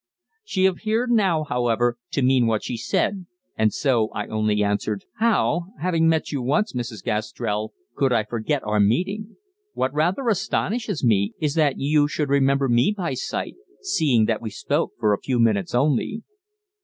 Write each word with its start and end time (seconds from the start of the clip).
She 0.43 0.65
appeared 0.65 1.11
now, 1.11 1.43
however, 1.43 1.99
to 2.13 2.23
mean 2.23 2.47
what 2.47 2.63
she 2.63 2.75
said, 2.75 3.27
and 3.55 3.71
so 3.71 4.09
I 4.15 4.25
only 4.25 4.63
answered: 4.63 5.05
"How, 5.19 5.67
having 5.79 6.09
met 6.09 6.31
you 6.31 6.41
once, 6.41 6.73
Mrs. 6.73 7.03
Gastrell, 7.03 7.71
could 7.93 8.11
I 8.11 8.23
forget 8.23 8.63
our 8.63 8.79
meeting? 8.79 9.35
What 9.73 9.93
rather 9.93 10.27
astonishes 10.27 11.03
me 11.03 11.33
is 11.39 11.53
that 11.53 11.77
you 11.77 12.07
should 12.07 12.29
remember 12.29 12.67
me 12.67 12.91
by 12.97 13.13
sight, 13.13 13.57
seeing 13.83 14.25
that 14.25 14.41
we 14.41 14.49
spoke 14.49 14.93
for 14.99 15.13
a 15.13 15.19
few 15.21 15.37
minutes 15.39 15.75
only." 15.75 16.23